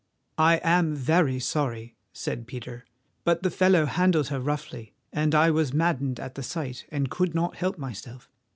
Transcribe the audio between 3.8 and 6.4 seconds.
handled her roughly, and I was maddened at